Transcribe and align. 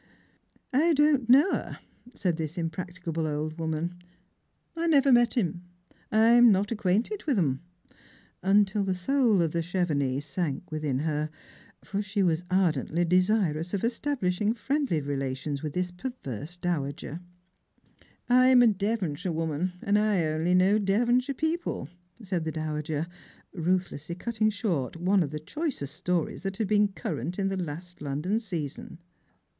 "I 0.73 0.93
don't 0.93 1.29
know 1.29 1.51
her," 1.53 1.79
said 2.15 2.35
this 2.37 2.57
impracticable 2.57 3.27
old 3.27 3.59
woman;" 3.59 3.99
I 4.75 4.87
never 4.87 5.11
met 5.11 5.35
him; 5.35 5.61
I'm 6.11 6.51
not 6.51 6.71
acquainted 6.71 7.25
with 7.25 7.37
'em;" 7.37 7.61
until 8.51 8.83
the 8.83 8.95
soul 8.95 9.43
of 9.43 9.51
the 9.51 9.61
Chevenix 9.61 10.23
sank 10.25 10.71
within 10.71 10.97
her, 10.97 11.29
for 11.85 12.01
she 12.01 12.23
was 12.23 12.43
ardently 12.49 13.05
desirous 13.05 13.75
of 13.75 13.83
establishing 13.83 14.55
friendly 14.55 15.01
relations 15.01 15.61
with 15.61 15.73
this 15.73 15.91
perverse 15.91 16.57
dowager." 16.57 17.19
I'm 18.27 18.63
a 18.63 18.67
Devonshire 18.73 19.31
woman, 19.31 19.73
and 19.83 19.99
I 19.99 20.25
only 20.25 20.55
know 20.55 20.79
Devonshire 20.79 21.35
people," 21.35 21.89
said 22.23 22.43
the 22.43 22.51
dowager, 22.51 23.05
ruthlessly 23.53 24.15
cutting 24.15 24.49
short 24.49 24.97
one 24.97 25.21
of 25.21 25.29
the 25.29 25.37
choicest 25.39 25.93
stories 25.93 26.41
that 26.41 26.57
had 26.57 26.67
been 26.67 26.87
current 26.87 27.37
in 27.37 27.49
the 27.49 27.61
last 27.63 28.01
London 28.01 28.39
season. 28.39 28.97